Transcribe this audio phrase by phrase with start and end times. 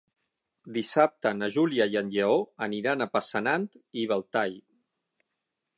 [0.77, 3.67] Dissabte na Júlia i en Lleó aniran a Passanant
[4.05, 4.59] i Belltall.